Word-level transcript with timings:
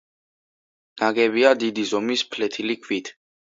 ნაგებია 1.03 1.53
დიდი 1.67 1.87
ზომის 1.93 2.27
ფლეთილი 2.33 2.81
ქვით. 2.85 3.17